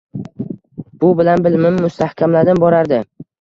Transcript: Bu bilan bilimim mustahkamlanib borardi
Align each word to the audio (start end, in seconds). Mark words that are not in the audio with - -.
Bu 1.03 1.09
bilan 1.19 1.43
bilimim 1.49 1.77
mustahkamlanib 1.85 2.63
borardi 2.65 3.01